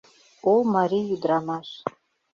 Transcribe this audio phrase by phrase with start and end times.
[0.51, 1.69] О марий ӱдырамаш!